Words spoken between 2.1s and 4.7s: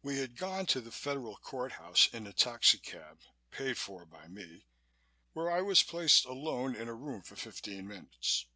in a taxicab (paid for by me)